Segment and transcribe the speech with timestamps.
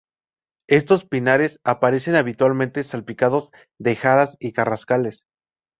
[0.67, 5.25] Estos pinares aparecen habitualmente salpicados de jaras y carrascales.